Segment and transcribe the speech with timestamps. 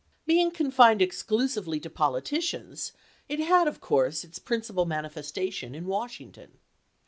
[0.25, 2.91] Being confined exclusively to politicians,
[3.29, 6.57] it had, of course, its prin cipal manifestation in Washington.